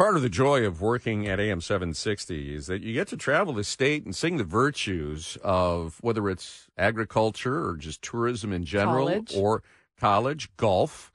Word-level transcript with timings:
Part 0.00 0.16
of 0.16 0.22
the 0.22 0.30
joy 0.30 0.64
of 0.64 0.80
working 0.80 1.28
at 1.28 1.38
AM 1.38 1.60
760 1.60 2.54
is 2.54 2.68
that 2.68 2.80
you 2.80 2.94
get 2.94 3.06
to 3.08 3.18
travel 3.18 3.52
the 3.52 3.62
state 3.62 4.02
and 4.06 4.16
sing 4.16 4.38
the 4.38 4.44
virtues 4.44 5.36
of 5.44 5.98
whether 6.00 6.30
it's 6.30 6.70
agriculture 6.78 7.68
or 7.68 7.76
just 7.76 8.00
tourism 8.00 8.50
in 8.50 8.64
general 8.64 9.08
College. 9.08 9.36
or 9.36 9.62
college, 9.98 10.56
golf. 10.56 11.12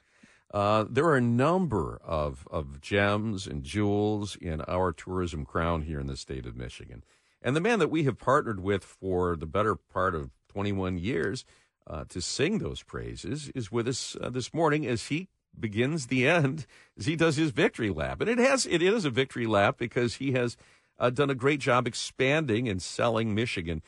Uh, 0.54 0.86
there 0.88 1.06
are 1.06 1.16
a 1.16 1.22
number 1.22 2.00
of, 2.04 2.48
of 2.52 2.80
gems 2.80 3.48
and 3.48 3.64
jewels 3.64 4.36
in 4.36 4.62
our 4.68 4.92
tourism 4.92 5.46
crown 5.46 5.82
here 5.82 6.00
in 6.00 6.06
the 6.06 6.16
state 6.16 6.46
of 6.46 6.56
Michigan. 6.56 7.04
And 7.42 7.56
the 7.56 7.62
man 7.62 7.80
that 7.80 7.90
we 7.90 8.04
have 8.04 8.20
partnered 8.20 8.60
with 8.60 8.84
for 8.84 9.36
the 9.36 9.48
better 9.48 9.74
part 9.74 10.14
of 10.14 10.30
21 10.50 11.00
years 11.00 11.44
uh, 11.88 12.04
to 12.10 12.22
sing 12.22 12.60
those 12.60 12.84
praises 12.84 13.50
is 13.56 13.72
with 13.72 13.88
us 13.88 14.16
uh, 14.22 14.30
this 14.30 14.54
morning 14.54 14.86
as 14.86 15.08
he 15.08 15.28
begins 15.60 16.08
the 16.08 16.28
end 16.28 16.66
as 16.98 17.06
he 17.06 17.16
does 17.16 17.36
his 17.36 17.52
victory 17.52 17.90
lap. 17.90 18.22
And 18.22 18.30
it 18.30 18.38
has 18.38 18.66
it 18.66 18.82
is 18.82 19.06
a 19.06 19.10
victory 19.10 19.46
lap 19.46 19.78
because 19.78 20.16
he 20.16 20.34
has 20.34 20.58
uh, 21.00 21.10
done 21.10 21.30
a 21.30 21.36
great 21.36 21.60
job 21.60 21.88
expanding 21.88 22.68
and 22.68 22.82
selling 22.82 23.36
Michigan 23.36 23.82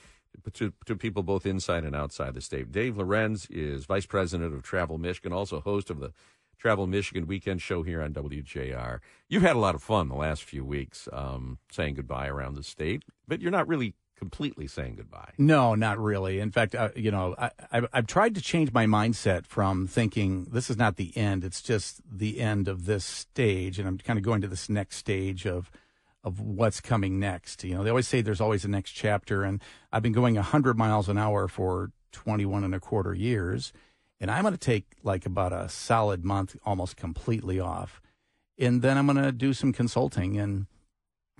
to, 0.54 0.74
to 0.86 0.96
people 0.96 1.24
both 1.24 1.46
inside 1.46 1.84
and 1.84 1.96
outside 1.96 2.34
the 2.34 2.42
state. 2.42 2.72
Dave 2.72 2.98
Lorenz 2.98 3.48
is 3.50 3.86
vice 3.86 4.06
president 4.06 4.54
of 4.54 4.64
Travel 4.64 4.98
Michigan, 4.98 5.34
also 5.34 5.60
host 5.62 5.90
of 5.90 6.00
the 6.00 6.14
Travel 6.58 6.88
Michigan 6.88 7.28
Weekend 7.28 7.62
Show 7.62 7.84
here 7.84 8.02
on 8.02 8.14
WJR. 8.14 9.00
You've 9.30 9.44
had 9.44 9.56
a 9.56 9.60
lot 9.60 9.76
of 9.76 9.84
fun 9.84 10.10
the 10.10 10.16
last 10.16 10.44
few 10.44 10.66
weeks 10.66 11.08
um, 11.14 11.60
saying 11.72 11.96
goodbye 11.96 12.28
around 12.28 12.56
the 12.56 12.64
state, 12.64 13.04
but 13.28 13.42
you're 13.42 13.52
not 13.52 13.68
really 13.68 13.94
completely 14.18 14.68
saying 14.68 14.96
goodbye. 14.96 15.32
No, 15.38 15.76
not 15.76 16.00
really. 16.00 16.40
In 16.40 16.52
fact, 16.52 16.76
uh, 16.76 16.90
you 16.96 17.12
know, 17.12 17.36
I, 17.38 17.52
I've, 17.72 17.86
I've 17.94 18.08
tried 18.08 18.36
to 18.36 18.42
change 18.42 18.74
my 18.74 18.86
mindset 18.86 19.46
from 19.46 19.88
thinking 19.88 20.46
this 20.52 20.70
is 20.70 20.78
not 20.78 20.98
the 20.98 21.16
end; 21.16 21.44
it's 21.44 21.62
just 21.62 22.02
the 22.10 22.40
end 22.40 22.68
of 22.68 22.86
this 22.86 23.06
stage, 23.06 23.80
and 23.80 23.88
I'm 23.88 23.98
kind 24.00 24.18
of 24.18 24.24
going 24.24 24.42
to 24.42 24.48
this 24.48 24.70
next 24.70 24.98
stage 24.98 25.46
of 25.46 25.72
of 26.24 26.42
what's 26.42 26.82
coming 26.82 27.20
next. 27.20 27.64
You 27.64 27.76
know, 27.76 27.84
they 27.84 27.90
always 27.90 28.08
say 28.08 28.22
there's 28.22 28.42
always 28.42 28.66
a 28.66 28.68
next 28.68 28.92
chapter, 28.92 29.44
and 29.44 29.62
I've 29.92 30.04
been 30.04 30.14
going 30.14 30.36
100 30.36 30.78
miles 30.78 31.08
an 31.08 31.18
hour 31.18 31.48
for 31.48 31.92
21 32.12 32.64
and 32.64 32.76
a 32.76 32.80
quarter 32.80 33.14
years, 33.14 33.72
and 34.20 34.30
I'm 34.30 34.42
going 34.42 34.54
to 34.54 34.58
take 34.58 34.86
like 35.04 35.26
about 35.26 35.54
a 35.54 35.70
solid 35.70 36.26
month, 36.26 36.56
almost 36.66 36.98
completely 36.98 37.60
off, 37.60 38.02
and 38.58 38.82
then 38.82 38.98
I'm 38.98 39.06
going 39.06 39.24
to 39.24 39.32
do 39.32 39.54
some 39.54 39.72
consulting 39.72 40.38
and 40.38 40.66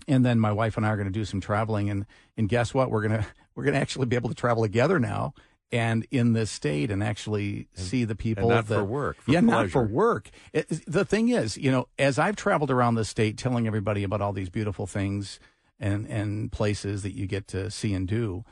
and 0.08 0.26
then 0.26 0.40
my 0.40 0.52
wife 0.52 0.78
and 0.78 0.86
I 0.86 0.90
are 0.90 0.96
going 0.98 1.08
to 1.08 1.12
do 1.14 1.26
some 1.26 1.42
traveling 1.42 1.90
and 1.90 2.06
and 2.38 2.48
guess 2.50 2.74
what? 2.74 2.90
We're 2.92 3.08
going 3.08 3.22
to 3.22 3.28
we're 3.56 3.64
going 3.64 3.74
to 3.76 3.80
actually 3.80 4.06
be 4.06 4.16
able 4.16 4.30
to 4.30 4.36
travel 4.36 4.64
together 4.64 5.00
now 5.00 5.34
and 5.72 6.06
in 6.12 6.32
this 6.34 6.50
state 6.50 6.90
and 6.92 7.04
actually 7.04 7.68
see 7.74 8.06
the 8.06 8.16
people 8.16 8.48
not 8.48 8.68
that, 8.68 8.76
for 8.76 8.84
work, 8.86 9.22
for 9.22 9.32
yeah 9.32 9.42
not 9.42 9.70
for 9.70 9.84
work. 9.84 10.30
It- 10.54 10.84
the 10.88 11.04
thing 11.06 11.30
is 11.30 11.58
you 11.58 11.72
know 11.72 11.88
as 12.00 12.18
I've 12.20 12.36
traveled 12.36 12.72
around 12.72 12.96
the 12.96 13.06
state 13.06 13.38
telling 13.38 13.68
everybody 13.68 14.04
about 14.04 14.22
all 14.22 14.34
these 14.34 14.50
beautiful 14.50 14.88
things 14.88 15.40
and 15.80 16.08
and 16.08 16.52
places 16.52 17.04
that 17.04 17.14
you 17.16 17.28
get 17.28 17.48
to 17.50 17.70
see 17.72 17.94
and 17.94 18.08
do 18.08 18.44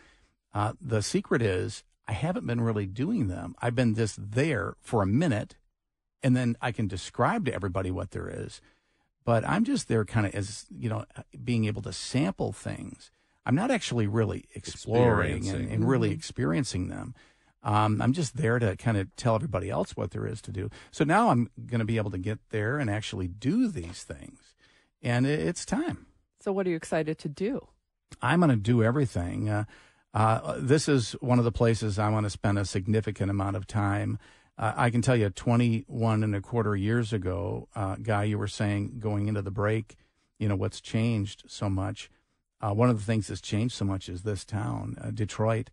uh, 0.54 0.74
the 0.80 1.02
secret 1.02 1.42
is 1.42 1.84
I 2.08 2.14
haven't 2.14 2.46
been 2.46 2.62
really 2.62 2.86
doing 2.86 3.28
them. 3.28 3.56
I've 3.62 3.76
been 3.76 3.96
just 3.96 4.32
there 4.32 4.76
for 4.80 5.02
a 5.02 5.08
minute 5.08 5.56
and 6.22 6.36
then 6.36 6.56
I 6.62 6.72
can 6.72 6.88
describe 6.88 7.46
to 7.46 7.54
everybody 7.54 7.92
what 7.92 8.12
there 8.12 8.30
is 8.30 8.62
but 9.26 9.48
I'm 9.48 9.64
just 9.64 9.88
there 9.88 10.06
kind 10.06 10.26
of 10.26 10.36
as 10.36 10.66
you 10.78 10.90
know 10.90 11.06
being 11.44 11.66
able 11.66 11.82
to 11.84 11.94
sample 11.94 12.54
things. 12.54 13.12
I'm 13.46 13.56
not 13.56 13.70
actually 13.70 14.08
really 14.08 14.46
exploring 14.56 15.48
and, 15.50 15.70
and 15.70 15.88
really 15.88 16.12
experiencing 16.12 16.88
them. 16.88 17.14
Um, 17.62 18.02
I'm 18.02 18.14
just 18.14 18.38
there 18.38 18.58
to 18.60 18.76
kind 18.76 18.98
of 18.98 19.16
tell 19.16 19.36
everybody 19.36 19.70
else 19.70 19.96
what 19.96 20.12
there 20.12 20.26
is 20.26 20.42
to 20.44 20.52
do. 20.52 20.70
So 20.92 21.04
now 21.04 21.30
I'm 21.30 21.50
going 21.66 21.80
to 21.80 21.86
be 21.86 21.98
able 21.98 22.12
to 22.12 22.18
get 22.18 22.40
there 22.50 22.78
and 22.78 22.90
actually 22.90 23.28
do 23.28 23.68
these 23.68 24.04
things, 24.04 24.40
and 25.02 25.26
it's 25.26 25.66
time. 25.66 26.06
So, 26.40 26.52
what 26.52 26.68
are 26.68 26.70
you 26.70 26.76
excited 26.76 27.18
to 27.20 27.30
do? 27.30 27.68
I'm 28.22 28.40
going 28.40 28.52
to 28.52 28.56
do 28.56 28.84
everything. 28.84 29.50
Uh, 29.50 29.66
uh, 30.14 30.56
this 30.60 30.88
is 30.88 31.14
one 31.14 31.40
of 31.40 31.46
the 31.46 31.52
places 31.52 32.00
I 32.00 32.10
want 32.10 32.26
to 32.26 32.30
spend 32.30 32.58
a 32.58 32.66
significant 32.66 33.30
amount 33.30 33.56
of 33.58 33.68
time. 33.68 34.20
Uh, 34.58 34.74
I 34.76 34.90
can 34.90 35.02
tell 35.02 35.16
you, 35.16 35.30
21 35.30 36.24
and 36.24 36.36
a 36.36 36.42
quarter 36.42 36.76
years 36.76 37.12
ago, 37.12 37.68
uh, 37.76 37.96
Guy, 38.02 38.24
you 38.24 38.38
were 38.38 38.48
saying 38.48 39.00
going 39.00 39.28
into 39.28 39.42
the 39.42 39.52
break, 39.52 39.96
you 40.40 40.48
know, 40.48 40.56
what's 40.56 40.80
changed 40.80 41.44
so 41.48 41.70
much. 41.70 42.10
Uh, 42.62 42.74
one 42.74 42.90
of 42.90 42.98
the 42.98 43.04
things 43.04 43.28
that's 43.28 43.42
changed 43.42 43.76
so 43.76 43.84
much 43.86 44.08
is 44.08 44.24
this 44.24 44.46
town, 44.46 44.96
uh, 45.02 45.12
Detroit. 45.12 45.70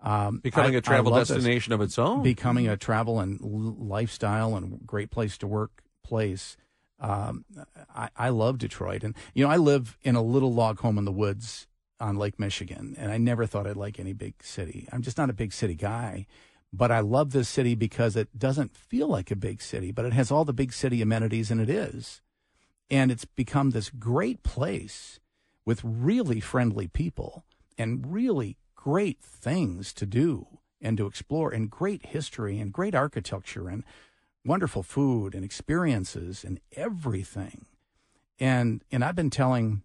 Um, 0.00 0.38
Becoming 0.38 0.74
I- 0.74 0.78
a 0.78 0.80
travel 0.80 1.12
love 1.12 1.20
this. 1.20 1.28
destination 1.28 1.72
of 1.72 1.80
its 1.80 1.98
own. 1.98 2.22
Becoming 2.22 2.68
a 2.68 2.76
travel 2.76 3.20
and 3.20 3.40
l- 3.40 3.76
lifestyle 3.78 4.56
and 4.56 4.84
great 4.86 5.10
place 5.10 5.38
to 5.38 5.46
work 5.46 5.82
place. 6.02 6.56
Um, 7.00 7.44
I, 7.94 8.08
I 8.16 8.28
love 8.30 8.58
Detroit. 8.58 9.02
And, 9.04 9.14
you 9.34 9.44
know, 9.44 9.50
I 9.50 9.56
live 9.56 9.96
in 10.02 10.16
a 10.16 10.22
little 10.22 10.52
log 10.52 10.80
home 10.80 10.98
in 10.98 11.04
the 11.04 11.12
woods 11.12 11.66
on 12.00 12.16
Lake 12.16 12.38
Michigan, 12.38 12.94
and 12.98 13.10
I 13.12 13.18
never 13.18 13.46
thought 13.46 13.66
I'd 13.66 13.76
like 13.76 13.98
any 14.00 14.12
big 14.12 14.42
city. 14.42 14.88
I'm 14.92 15.02
just 15.02 15.16
not 15.16 15.30
a 15.30 15.32
big 15.34 15.52
city 15.52 15.74
guy. 15.74 16.26
But 16.76 16.90
I 16.90 16.98
love 16.98 17.30
this 17.30 17.48
city 17.48 17.76
because 17.76 18.16
it 18.16 18.36
doesn't 18.36 18.76
feel 18.76 19.06
like 19.06 19.30
a 19.30 19.36
big 19.36 19.62
city, 19.62 19.92
but 19.92 20.04
it 20.04 20.12
has 20.12 20.32
all 20.32 20.44
the 20.44 20.52
big 20.52 20.72
city 20.72 21.00
amenities, 21.00 21.52
and 21.52 21.60
it 21.60 21.70
is. 21.70 22.20
And 22.90 23.12
it's 23.12 23.24
become 23.24 23.70
this 23.70 23.90
great 23.90 24.42
place 24.42 25.20
with 25.64 25.80
really 25.84 26.40
friendly 26.40 26.88
people 26.88 27.44
and 27.78 28.12
really 28.12 28.56
great 28.74 29.20
things 29.20 29.92
to 29.94 30.04
do 30.04 30.46
and 30.80 30.98
to 30.98 31.06
explore, 31.06 31.50
and 31.50 31.70
great 31.70 32.06
history 32.06 32.58
and 32.58 32.72
great 32.72 32.94
architecture 32.94 33.68
and 33.68 33.84
wonderful 34.44 34.82
food 34.82 35.34
and 35.34 35.44
experiences 35.44 36.44
and 36.44 36.60
everything. 36.72 37.66
And 38.38 38.82
and 38.90 39.04
I've 39.04 39.16
been 39.16 39.30
telling 39.30 39.82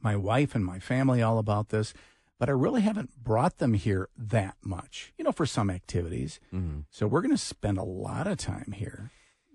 my 0.00 0.16
wife 0.16 0.54
and 0.54 0.64
my 0.64 0.78
family 0.78 1.20
all 1.20 1.38
about 1.38 1.68
this, 1.68 1.92
but 2.42 2.48
I 2.48 2.52
really 2.54 2.80
haven't 2.80 3.22
brought 3.22 3.58
them 3.58 3.72
here 3.74 4.08
that 4.18 4.56
much, 4.64 5.12
you 5.16 5.22
know, 5.22 5.30
for 5.30 5.46
some 5.46 5.70
activities. 5.70 6.40
Mm-hmm. 6.52 6.80
So 6.90 7.06
we're 7.06 7.20
going 7.20 7.30
to 7.30 7.38
spend 7.38 7.78
a 7.78 7.84
lot 7.84 8.26
of 8.26 8.36
time 8.36 8.72
here 8.74 9.12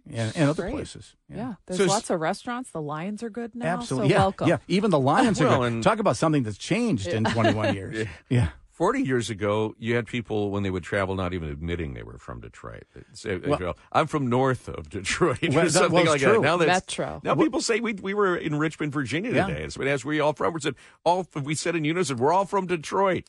and, 0.10 0.32
and 0.38 0.50
other 0.50 0.64
Great. 0.64 0.72
places. 0.76 1.18
Yeah, 1.28 1.56
there's 1.66 1.80
So 1.80 1.86
lots 1.86 2.10
of 2.10 2.22
restaurants. 2.22 2.72
The 2.72 2.82
lions 2.82 3.24
are 3.24 3.30
good 3.30 3.54
now. 3.56 3.66
Absolutely. 3.74 4.08
So 4.12 4.16
yeah. 4.16 4.20
welcome. 4.22 4.48
Yeah. 4.48 4.58
Even 4.70 4.92
the 4.92 5.00
Lions 5.02 5.42
Well, 5.42 5.50
are 5.56 5.58
good. 5.58 5.74
and- 5.74 5.84
Talk 5.84 6.00
about 6.00 6.16
something 6.16 6.44
that's 6.44 6.58
changed 6.58 7.08
in 7.08 7.26
21 7.26 7.76
years. 7.76 8.08
yeah. 8.30 8.52
40 8.78 9.02
years 9.02 9.32
ago, 9.32 9.74
you 9.80 9.96
had 9.96 10.06
people 10.06 10.52
when 10.52 10.62
they 10.62 10.70
would 10.70 10.84
travel 10.84 11.16
not 11.16 11.34
even 11.34 11.50
admitting 11.50 11.96
they 11.96 12.04
were 12.04 12.20
from 12.20 12.42
Detroit. 12.42 12.84
Say, 13.14 13.38
Well- 13.38 13.58
well, 13.60 13.78
I'm 13.92 14.06
from 14.06 14.28
north 14.30 14.70
of 14.70 14.88
Detroit 14.92 15.40
Well, 15.42 15.58
or 15.58 15.64
that 15.64 15.72
something 15.72 15.94
was 16.02 16.10
like 16.10 16.22
true. 16.22 16.34
that. 16.34 16.42
Now 16.42 16.58
that's 16.58 16.96
Metro. 16.96 17.20
Now 17.24 17.34
people 17.34 17.60
say 17.60 17.80
we 17.80 17.94
we 17.94 18.14
were 18.14 18.38
in 18.38 18.54
Richmond, 18.56 18.94
Virginia 18.94 19.32
Yeah. 19.34 19.48
today. 19.48 19.68
So 19.70 19.82
as 19.82 20.06
we 20.06 20.20
all 20.20 20.34
from, 20.34 20.54
we 20.54 20.60
said 20.62 20.76
all 21.04 21.26
we 21.44 21.56
said 21.56 21.76
in 21.76 21.86
unison, 21.86 22.18
we're 22.18 22.32
all 22.32 22.46
from 22.46 22.68
Detroit. 22.68 23.24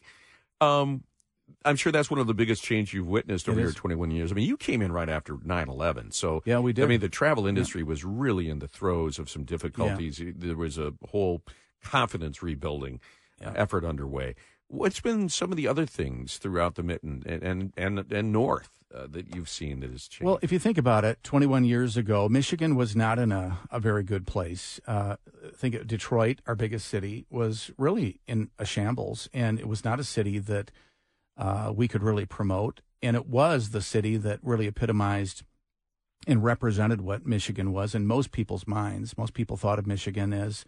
Um, 0.60 1.04
I'm 1.64 1.76
sure 1.76 1.92
that's 1.92 2.10
one 2.10 2.20
of 2.20 2.26
the 2.26 2.34
biggest 2.34 2.62
change 2.62 2.92
you've 2.92 3.08
witnessed 3.08 3.48
over 3.48 3.58
your 3.58 3.72
21 3.72 4.10
years. 4.10 4.30
I 4.30 4.34
mean, 4.34 4.46
you 4.46 4.58
came 4.58 4.82
in 4.82 4.92
right 4.92 5.08
after 5.08 5.34
9/11, 5.38 6.12
so 6.12 6.42
Yeah, 6.44 6.58
we 6.58 6.74
did. 6.74 6.84
I 6.84 6.88
mean, 6.88 7.00
the 7.00 7.08
travel 7.08 7.46
industry 7.46 7.82
was 7.82 8.04
really 8.04 8.50
in 8.50 8.58
the 8.58 8.68
throes 8.68 9.18
of 9.18 9.30
some 9.30 9.44
difficulties. 9.44 10.20
There 10.22 10.56
was 10.56 10.76
a 10.76 10.92
whole 11.08 11.42
confidence 11.82 12.42
rebuilding 12.42 13.00
uh, 13.42 13.52
effort 13.56 13.82
underway. 13.84 14.34
What's 14.68 15.00
been 15.00 15.28
some 15.28 15.50
of 15.50 15.56
the 15.56 15.66
other 15.66 15.86
things 15.86 16.36
throughout 16.36 16.74
the 16.74 16.82
mitten 16.82 17.22
and 17.26 17.42
and 17.42 17.72
and, 17.76 18.12
and 18.12 18.32
north 18.32 18.70
uh, 18.94 19.06
that 19.10 19.34
you've 19.34 19.48
seen 19.48 19.80
that 19.80 19.90
has 19.90 20.08
changed? 20.08 20.24
Well, 20.24 20.38
if 20.42 20.52
you 20.52 20.58
think 20.58 20.78
about 20.78 21.04
it, 21.04 21.22
21 21.22 21.64
years 21.64 21.96
ago, 21.96 22.28
Michigan 22.28 22.74
was 22.74 22.94
not 22.94 23.18
in 23.18 23.32
a, 23.32 23.58
a 23.70 23.80
very 23.80 24.02
good 24.02 24.26
place. 24.26 24.80
Uh, 24.86 25.16
think 25.54 25.74
of 25.74 25.86
Detroit, 25.86 26.40
our 26.46 26.54
biggest 26.54 26.88
city, 26.88 27.26
was 27.30 27.70
really 27.78 28.20
in 28.26 28.50
a 28.58 28.64
shambles, 28.64 29.28
and 29.32 29.58
it 29.58 29.68
was 29.68 29.84
not 29.84 30.00
a 30.00 30.04
city 30.04 30.38
that 30.38 30.70
uh, 31.36 31.72
we 31.74 31.88
could 31.88 32.02
really 32.02 32.26
promote. 32.26 32.80
And 33.02 33.16
it 33.16 33.26
was 33.26 33.70
the 33.70 33.82
city 33.82 34.16
that 34.16 34.40
really 34.42 34.66
epitomized 34.66 35.44
and 36.26 36.42
represented 36.42 37.00
what 37.00 37.26
Michigan 37.26 37.72
was 37.72 37.94
in 37.94 38.06
most 38.06 38.32
people's 38.32 38.66
minds. 38.66 39.16
Most 39.16 39.34
people 39.34 39.56
thought 39.56 39.78
of 39.78 39.86
Michigan 39.86 40.32
as, 40.32 40.64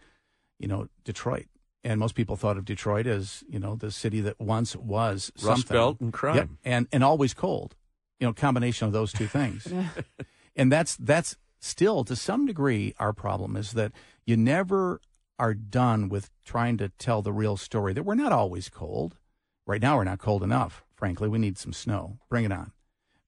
you 0.57 0.67
know, 0.67 0.87
Detroit. 1.03 1.47
And 1.83 1.99
most 1.99 2.13
people 2.13 2.35
thought 2.35 2.57
of 2.57 2.65
Detroit 2.65 3.07
as, 3.07 3.43
you 3.49 3.59
know, 3.59 3.75
the 3.75 3.91
city 3.91 4.21
that 4.21 4.39
once 4.39 4.75
was 4.75 5.31
Rust 5.35 5.45
something. 5.45 5.75
Belt 5.75 5.99
and 5.99 6.13
crime. 6.13 6.35
Yep, 6.35 6.49
and 6.63 6.87
and 6.91 7.03
always 7.03 7.33
cold. 7.33 7.75
You 8.19 8.27
know, 8.27 8.33
combination 8.33 8.85
of 8.85 8.93
those 8.93 9.11
two 9.11 9.27
things. 9.27 9.67
and 10.55 10.71
that's 10.71 10.95
that's 10.95 11.37
still 11.59 12.03
to 12.03 12.15
some 12.15 12.45
degree 12.45 12.93
our 12.99 13.13
problem 13.13 13.55
is 13.55 13.71
that 13.71 13.91
you 14.25 14.37
never 14.37 15.01
are 15.39 15.53
done 15.55 16.07
with 16.07 16.29
trying 16.45 16.77
to 16.77 16.89
tell 16.99 17.21
the 17.23 17.33
real 17.33 17.57
story 17.57 17.93
that 17.93 18.03
we're 18.03 18.15
not 18.15 18.31
always 18.31 18.69
cold. 18.69 19.17
Right 19.65 19.81
now 19.81 19.97
we're 19.97 20.03
not 20.03 20.19
cold 20.19 20.43
enough, 20.43 20.83
frankly. 20.93 21.29
We 21.29 21.39
need 21.39 21.57
some 21.57 21.73
snow. 21.73 22.19
Bring 22.29 22.45
it 22.45 22.51
on. 22.51 22.73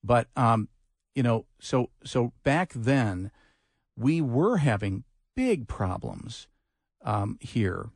But 0.02 0.28
um, 0.36 0.68
you 1.14 1.24
know, 1.24 1.46
so 1.58 1.90
so 2.04 2.32
back 2.44 2.72
then 2.72 3.32
we 3.96 4.20
were 4.20 4.58
having 4.58 5.04
big 5.34 5.66
problems 5.66 6.46
um, 7.04 7.38
here 7.40 7.90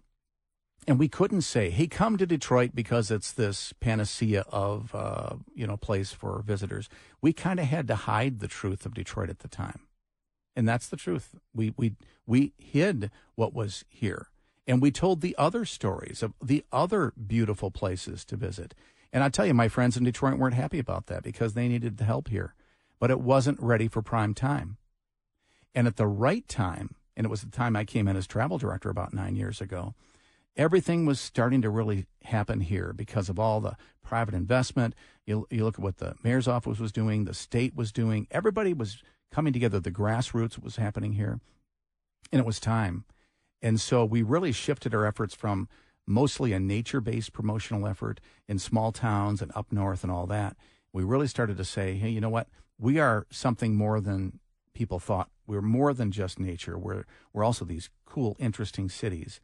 and 0.88 0.99
we 0.99 1.06
couldn't 1.06 1.43
say, 1.43 1.69
"Hey, 1.69 1.87
come 1.87 2.17
to 2.17 2.26
Detroit 2.26 2.70
because 2.75 3.11
it's 3.11 3.31
this 3.31 3.75
panacea 3.75 4.46
of 4.49 4.94
uh, 4.94 5.37
you 5.55 5.67
know 5.67 5.76
place 5.76 6.12
for 6.12 6.43
visitors." 6.43 6.88
We 7.20 7.35
kind 7.35 7.61
of 7.61 7.67
had 7.67 7.87
to 7.88 7.94
hide 7.94 8.40
the 8.40 8.49
truth 8.49 8.87
of 8.87 8.94
Detroit 8.94 9.29
at 9.29 9.40
the 9.40 9.49
time, 9.49 9.81
And 10.56 10.67
that's 10.67 10.88
the 10.88 10.96
truth. 10.96 11.35
We 11.55 11.75
we 11.76 11.94
we 12.26 12.55
hid 12.56 13.11
what 13.35 13.52
was 13.52 13.85
here. 13.90 14.31
And 14.67 14.82
we 14.82 14.90
told 14.90 15.20
the 15.20 15.37
other 15.38 15.67
stories 15.67 16.23
of 16.23 16.32
the 16.43 16.64
other 16.73 17.12
beautiful 17.26 17.70
places 17.70 18.25
to 18.26 18.37
visit. 18.37 18.75
And 19.12 19.23
I 19.23 19.29
tell 19.29 19.46
you, 19.46 19.55
my 19.55 19.69
friends 19.69 19.96
in 19.96 20.05
Detroit 20.05 20.38
weren't 20.38 20.55
happy 20.55 20.79
about 20.79 21.06
that 21.06 21.23
because 21.23 21.52
they 21.55 21.69
needed 21.69 21.99
the 21.99 22.05
help 22.05 22.29
here. 22.29 22.55
But 22.99 23.11
it 23.11 23.20
wasn't 23.20 23.61
ready 23.61 23.88
for 23.88 24.02
prime 24.02 24.34
time. 24.34 24.79
And 25.75 25.87
at 25.87 25.96
the 25.96 26.06
right 26.06 26.46
time, 26.49 26.94
and 27.17 27.26
it 27.26 27.31
was 27.31 27.43
the 27.43 27.50
time 27.50 27.76
I 27.76 27.84
came 27.84 28.08
in 28.08 28.17
as 28.17 28.26
travel 28.26 28.58
director 28.58 28.91
about 28.91 29.14
nine 29.14 29.37
years 29.37 29.61
ago, 29.61 29.94
everything 30.58 31.06
was 31.06 31.20
starting 31.20 31.62
to 31.62 31.70
really 31.70 32.06
happen 32.25 32.60
here 32.60 32.93
because 32.93 33.28
of 33.28 33.38
all 33.38 33.60
the 33.60 33.76
private 34.02 34.34
investment. 34.34 34.94
You, 35.25 35.46
you 35.50 35.64
look 35.64 35.76
at 35.76 35.84
what 35.84 35.99
the 35.99 36.16
mayor's 36.22 36.49
office 36.49 36.81
was 36.81 36.93
doing, 36.93 37.25
the 37.25 37.32
state 37.32 37.75
was 37.75 37.93
doing, 37.93 38.26
everybody 38.31 38.75
was 38.75 39.02
coming 39.31 39.52
together. 39.52 39.78
The 39.78 39.90
grassroots 39.90 40.62
was 40.62 40.76
happening 40.76 41.12
here, 41.12 41.40
and 42.32 42.40
it 42.40 42.46
was 42.46 42.58
time. 42.58 43.05
And 43.62 43.81
so 43.81 44.05
we 44.05 44.22
really 44.22 44.52
shifted 44.52 44.94
our 44.94 45.06
efforts 45.06 45.34
from 45.34 45.69
mostly 46.06 46.52
a 46.52 46.58
nature 46.58 47.00
based 47.00 47.32
promotional 47.32 47.87
effort 47.87 48.20
in 48.49 48.58
small 48.58 48.93
towns 48.93 49.43
and 49.43 49.52
up 49.55 49.70
north 49.70 50.02
and 50.02 50.12
all 50.12 50.26
that. 50.26 50.56
We 50.93 51.05
really 51.05 51.26
started 51.26 51.56
to 51.58 51.64
say, 51.64 51.94
hey, 51.94 52.08
you 52.08 52.20
know 52.20 52.31
what? 52.31 52.49
We 52.78 52.99
are 52.99 53.26
something 53.31 53.75
more 53.75 54.00
than 54.00 54.40
people 54.72 54.99
thought. 54.99 55.28
We're 55.46 55.60
more 55.60 55.93
than 55.93 56.10
just 56.10 56.38
nature. 56.38 56.78
We're, 56.78 57.05
we're 57.32 57.44
also 57.44 57.64
these 57.64 57.90
cool, 58.06 58.37
interesting 58.38 58.88
cities. 58.88 59.40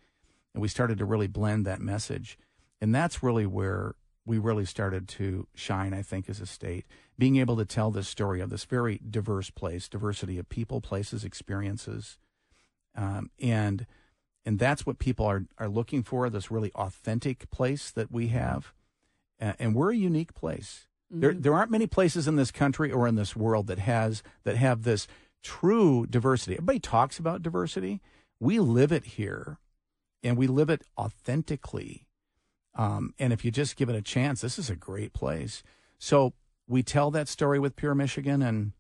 And 0.54 0.62
we 0.62 0.68
started 0.68 0.98
to 0.98 1.04
really 1.04 1.26
blend 1.26 1.66
that 1.66 1.80
message. 1.80 2.38
And 2.80 2.94
that's 2.94 3.22
really 3.22 3.46
where 3.46 3.96
we 4.26 4.38
really 4.38 4.64
started 4.64 5.06
to 5.08 5.46
shine, 5.54 5.92
I 5.92 6.02
think, 6.02 6.28
as 6.28 6.40
a 6.40 6.46
state, 6.46 6.86
being 7.18 7.36
able 7.36 7.56
to 7.56 7.64
tell 7.64 7.90
this 7.90 8.08
story 8.08 8.40
of 8.40 8.50
this 8.50 8.64
very 8.64 8.98
diverse 9.08 9.50
place, 9.50 9.88
diversity 9.88 10.38
of 10.38 10.48
people, 10.48 10.80
places, 10.80 11.24
experiences. 11.24 12.18
Um, 12.96 13.30
and 13.40 13.86
and 14.46 14.58
that's 14.58 14.84
what 14.84 14.98
people 14.98 15.24
are, 15.26 15.46
are 15.58 15.68
looking 15.68 16.02
for 16.02 16.28
this 16.28 16.50
really 16.50 16.70
authentic 16.74 17.50
place 17.50 17.90
that 17.90 18.12
we 18.12 18.28
have. 18.28 18.74
Uh, 19.40 19.54
and 19.58 19.74
we're 19.74 19.92
a 19.92 19.96
unique 19.96 20.34
place. 20.34 20.86
Mm-hmm. 21.10 21.20
There, 21.20 21.32
there 21.34 21.54
aren't 21.54 21.70
many 21.70 21.86
places 21.86 22.28
in 22.28 22.36
this 22.36 22.50
country 22.50 22.92
or 22.92 23.08
in 23.08 23.14
this 23.14 23.34
world 23.34 23.66
that 23.68 23.78
has 23.78 24.22
that 24.44 24.56
have 24.56 24.82
this 24.82 25.06
true 25.42 26.06
diversity. 26.06 26.54
Everybody 26.54 26.78
talks 26.78 27.18
about 27.18 27.42
diversity. 27.42 28.00
We 28.38 28.58
live 28.60 28.92
it 28.92 29.04
here, 29.04 29.58
and 30.24 30.36
we 30.36 30.46
live 30.46 30.70
it 30.70 30.82
authentically. 30.98 32.06
Um, 32.74 33.14
and 33.18 33.32
if 33.32 33.44
you 33.44 33.50
just 33.50 33.76
give 33.76 33.88
it 33.88 33.94
a 33.94 34.02
chance, 34.02 34.40
this 34.40 34.58
is 34.58 34.68
a 34.68 34.74
great 34.74 35.12
place. 35.12 35.62
So 35.98 36.32
we 36.66 36.82
tell 36.82 37.10
that 37.12 37.28
story 37.28 37.58
with 37.60 37.76
Pure 37.76 37.94
Michigan, 37.94 38.42
and 38.42 38.72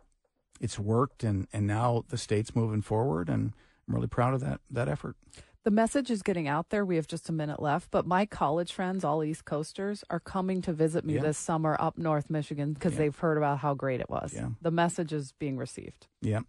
it's 0.60 0.78
worked. 0.78 1.22
And, 1.22 1.46
and 1.52 1.66
now 1.66 2.04
the 2.08 2.18
state's 2.18 2.56
moving 2.56 2.82
forward, 2.82 3.28
and 3.28 3.52
I'm 3.86 3.94
really 3.94 4.08
proud 4.08 4.34
of 4.34 4.40
that 4.40 4.60
that 4.70 4.88
effort. 4.88 5.16
The 5.62 5.70
message 5.70 6.10
is 6.10 6.22
getting 6.22 6.46
out 6.46 6.68
there. 6.68 6.84
We 6.84 6.96
have 6.96 7.06
just 7.06 7.30
a 7.30 7.32
minute 7.32 7.60
left, 7.60 7.90
but 7.90 8.06
my 8.06 8.26
college 8.26 8.72
friends, 8.72 9.02
all 9.02 9.24
East 9.24 9.46
Coasters, 9.46 10.04
are 10.10 10.20
coming 10.20 10.60
to 10.62 10.74
visit 10.74 11.06
me 11.06 11.14
yeah. 11.14 11.22
this 11.22 11.38
summer 11.38 11.74
up 11.80 11.96
North 11.96 12.28
Michigan 12.28 12.74
because 12.74 12.92
yeah. 12.92 12.98
they've 12.98 13.16
heard 13.16 13.38
about 13.38 13.60
how 13.60 13.72
great 13.72 14.00
it 14.00 14.10
was. 14.10 14.34
Yeah. 14.34 14.48
The 14.60 14.70
message 14.70 15.14
is 15.14 15.32
being 15.32 15.56
received. 15.56 16.06
Yeah. 16.20 16.40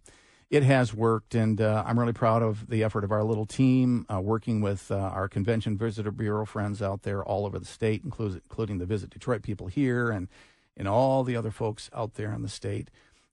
It 0.48 0.62
has 0.62 0.94
worked, 0.94 1.34
and 1.34 1.60
uh, 1.60 1.82
I'm 1.84 1.98
really 1.98 2.12
proud 2.12 2.42
of 2.42 2.68
the 2.68 2.84
effort 2.84 3.02
of 3.02 3.10
our 3.10 3.24
little 3.24 3.46
team, 3.46 4.06
uh, 4.08 4.20
working 4.20 4.60
with 4.60 4.92
uh, 4.92 4.96
our 4.96 5.28
Convention 5.28 5.76
Visitor 5.76 6.12
Bureau 6.12 6.46
friends 6.46 6.80
out 6.80 7.02
there 7.02 7.24
all 7.24 7.46
over 7.46 7.58
the 7.58 7.64
state, 7.64 8.02
including, 8.04 8.40
including 8.44 8.78
the 8.78 8.86
Visit 8.86 9.10
Detroit 9.10 9.42
people 9.42 9.66
here 9.66 10.10
and, 10.10 10.28
and 10.76 10.86
all 10.86 11.24
the 11.24 11.34
other 11.34 11.50
folks 11.50 11.90
out 11.92 12.14
there 12.14 12.32
in 12.32 12.42
the 12.42 12.48
state. 12.48 12.90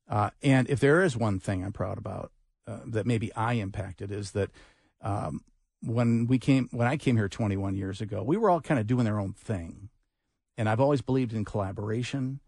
Uh, 0.10 0.31
and 0.42 0.68
if 0.69 0.80
there 0.80 1.04
is 1.04 1.15
one 1.15 1.39
thing 1.39 1.63
I'm 1.63 1.71
proud 1.71 2.00
about 2.00 2.31
uh, 2.68 2.80
that 2.86 3.06
maybe 3.06 3.33
I 3.36 3.54
impacted, 3.54 4.12
is 4.12 4.31
that 4.31 4.50
um, 5.01 5.44
when 5.81 6.27
we 6.27 6.39
came 6.39 6.69
when 6.71 6.88
I 6.88 6.98
came 6.98 7.15
here 7.15 7.30
21 7.30 7.75
years 7.75 8.01
ago, 8.01 8.24
we 8.24 8.38
were 8.38 8.50
all 8.50 8.62
kind 8.62 8.80
of 8.80 8.88
doing 8.88 9.06
their 9.06 9.19
own 9.19 9.33
thing, 9.33 9.89
and 10.57 10.68
I've 10.68 10.80
always 10.80 11.01
believed 11.01 11.33
in 11.33 11.45
collaboration. 11.45 12.39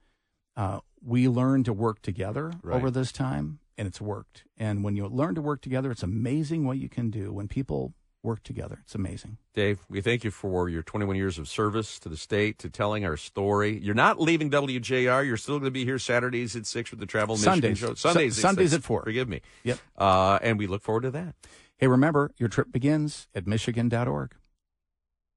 Uh, 0.56 0.80
we 1.06 1.28
learned 1.28 1.66
to 1.66 1.74
work 1.74 2.02
together 2.02 2.54
right. 2.64 2.76
over 2.76 2.90
this 2.90 3.12
time, 3.12 3.60
and 3.78 3.88
it's 3.88 4.02
worked. 4.02 4.44
And 4.58 4.84
when 4.84 4.96
you 4.96 5.08
learn 5.08 5.36
to 5.36 5.42
work 5.42 5.62
together, 5.62 5.92
it's 5.92 6.04
amazing 6.04 6.66
what 6.66 6.78
you 6.78 6.90
can 6.90 7.10
do 7.10 7.34
when 7.34 7.48
people 7.48 7.94
work 8.24 8.44
together. 8.44 8.80
It's 8.84 8.96
amazing. 8.96 9.38
Dave, 9.54 9.80
we 9.88 10.02
thank 10.02 10.24
you 10.24 10.32
for 10.32 10.68
your 10.68 10.82
21 10.82 11.16
years 11.16 11.38
of 11.38 11.48
service 11.48 12.00
to 12.00 12.10
the 12.10 12.18
state, 12.18 12.58
to 12.60 12.70
telling 12.70 13.06
our 13.06 13.16
story. 13.16 13.78
You're 13.78 13.94
not 13.96 14.20
leaving 14.20 14.50
WJR. 14.50 15.26
You're 15.26 15.38
still 15.38 15.60
going 15.60 15.66
to 15.66 15.72
be 15.72 15.86
here 15.86 16.00
Saturdays 16.00 16.56
at 16.56 16.66
6 16.66 16.92
with 16.92 17.00
the 17.00 17.06
Travel 17.06 17.38
Sundays. 17.38 17.78
Show. 17.78 17.94
Sundays. 17.94 18.36
Sundays 18.36 18.74
at 18.74 18.84
4. 18.84 19.04
Forgive 19.04 19.30
me. 19.30 19.42
Yep. 19.64 19.80
Uh, 19.98 20.40
and 20.42 20.58
we 20.58 20.68
look 20.68 20.82
forward 20.82 21.02
to 21.02 21.12
that. 21.12 21.36
Hey, 21.78 21.88
remember, 21.88 22.32
your 22.38 22.50
trip 22.50 22.72
begins 22.72 23.28
at 23.36 23.46
Michigan.org. 23.46 24.36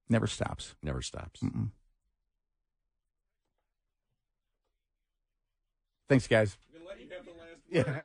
Never 0.09 0.27
stops. 0.27 0.75
Never 0.83 1.03
stops. 1.03 1.41
Mm-mm. 1.41 1.71
Thanks, 6.09 6.27
guys. 6.27 6.57
Yeah. 7.71 8.01